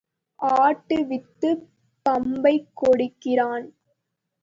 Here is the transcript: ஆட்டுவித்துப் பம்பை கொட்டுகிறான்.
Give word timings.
ஆட்டுவித்துப் 0.39 1.63
பம்பை 2.05 2.55
கொட்டுகிறான். 2.81 3.67